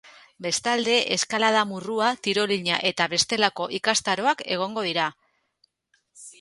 [0.43, 5.09] Bestalde, eskalada-murrua, tirolina eta bestelako ikastaroak egongo dira.